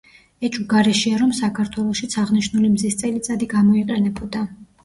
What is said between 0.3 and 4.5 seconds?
ეჭვგარეშეა რომ საქართველოშიც აღნიშნული მზის წელიწადი გამოიყენებოდა.